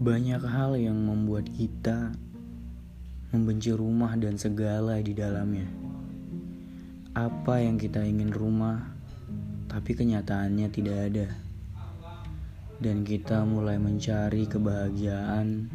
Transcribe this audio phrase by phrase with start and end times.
[0.00, 2.16] Banyak hal yang membuat kita
[3.36, 5.68] membenci rumah dan segala di dalamnya.
[7.12, 8.96] Apa yang kita ingin rumah,
[9.68, 11.28] tapi kenyataannya tidak ada.
[12.80, 15.68] Dan kita mulai mencari kebahagiaan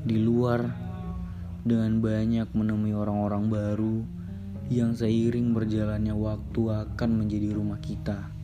[0.00, 0.64] di luar
[1.60, 3.96] dengan banyak menemui orang-orang baru
[4.72, 8.35] yang seiring berjalannya waktu akan menjadi rumah kita.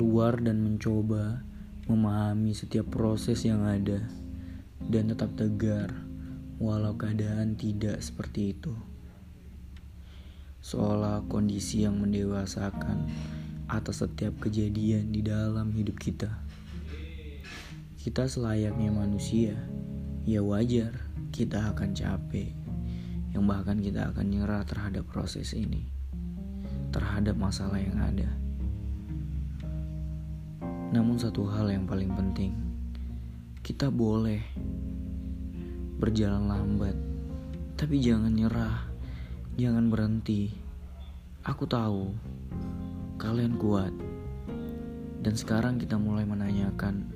[0.00, 1.44] Keluar dan mencoba
[1.84, 4.00] memahami setiap proses yang ada
[4.88, 5.92] dan tetap tegar
[6.56, 8.72] walau keadaan tidak seperti itu.
[10.64, 13.12] Seolah kondisi yang mendewasakan
[13.68, 16.32] atas setiap kejadian di dalam hidup kita.
[18.00, 19.52] Kita selayaknya manusia,
[20.24, 20.96] ya wajar
[21.28, 22.56] kita akan capek,
[23.36, 25.84] yang bahkan kita akan nyerah terhadap proses ini,
[26.88, 28.49] terhadap masalah yang ada.
[30.90, 32.50] Namun satu hal yang paling penting,
[33.62, 34.42] kita boleh
[36.02, 36.98] berjalan lambat,
[37.78, 38.90] tapi jangan nyerah,
[39.54, 40.50] jangan berhenti.
[41.46, 42.10] Aku tahu
[43.22, 43.94] kalian kuat.
[45.22, 47.06] Dan sekarang kita mulai menanyakan,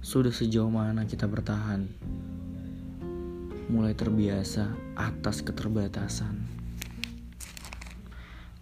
[0.00, 1.84] sudah sejauh mana kita bertahan?
[3.68, 6.48] Mulai terbiasa atas keterbatasan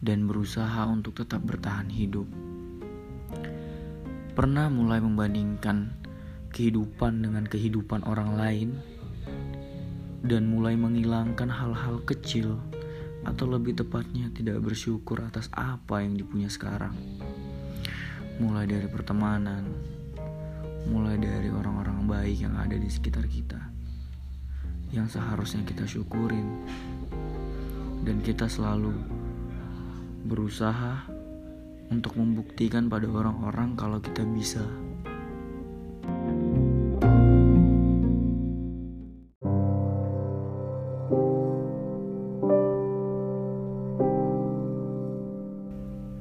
[0.03, 2.27] dan berusaha untuk tetap bertahan hidup
[4.37, 5.97] pernah mulai membandingkan
[6.53, 8.69] kehidupan dengan kehidupan orang lain
[10.21, 12.61] dan mulai menghilangkan hal-hal kecil
[13.25, 16.93] atau lebih tepatnya tidak bersyukur atas apa yang dipunya sekarang.
[18.37, 19.73] Mulai dari pertemanan,
[20.85, 23.73] mulai dari orang-orang baik yang ada di sekitar kita.
[24.93, 26.61] Yang seharusnya kita syukurin.
[28.05, 28.93] Dan kita selalu
[30.29, 31.09] berusaha
[31.91, 34.63] untuk membuktikan pada orang-orang kalau kita bisa.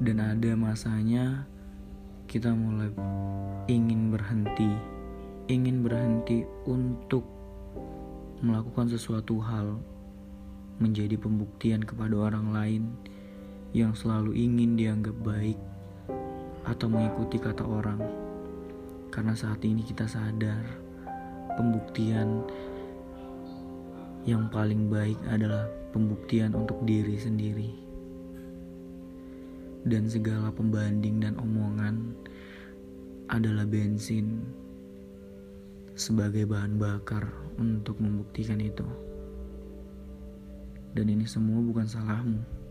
[0.05, 1.49] Dan ada masanya
[2.29, 2.93] kita mulai
[3.65, 4.69] ingin berhenti,
[5.49, 7.25] ingin berhenti untuk
[8.45, 9.81] melakukan sesuatu hal
[10.77, 12.83] menjadi pembuktian kepada orang lain
[13.75, 15.59] yang selalu ingin dianggap baik
[16.63, 17.99] atau mengikuti kata orang.
[19.11, 20.63] Karena saat ini kita sadar
[21.59, 22.39] pembuktian
[24.23, 27.75] yang paling baik adalah pembuktian untuk diri sendiri.
[29.83, 32.15] Dan segala pembanding dan omongan
[33.27, 34.39] adalah bensin
[35.99, 37.27] sebagai bahan bakar
[37.59, 38.87] untuk membuktikan itu.
[40.95, 42.64] Dan ini semua bukan salahmu.